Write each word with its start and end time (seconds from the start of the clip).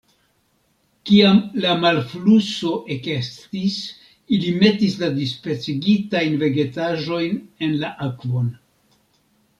Kiam 1.09 1.41
la 1.65 1.73
malfluso 1.81 2.71
ekestis, 2.95 3.77
ili 4.39 4.55
metis 4.63 4.95
la 5.03 5.11
dispecigitajn 5.21 6.41
vegetaĵojn 6.47 7.41
en 7.69 7.77
la 7.85 7.97
akvon. 8.11 8.49